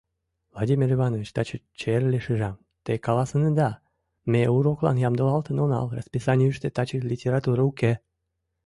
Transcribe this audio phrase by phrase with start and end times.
[0.53, 2.55] Владимир Иванович таче черлеШижам,
[2.85, 3.69] те каласынеда:
[4.31, 7.91] ме уроклан ямдылалтын онал— расписанийыште таче литература уке.